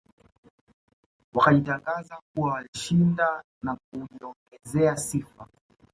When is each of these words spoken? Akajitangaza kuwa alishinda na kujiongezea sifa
Akajitangaza 1.35 2.19
kuwa 2.33 2.57
alishinda 2.57 3.43
na 3.61 3.77
kujiongezea 3.91 4.97
sifa 4.97 5.47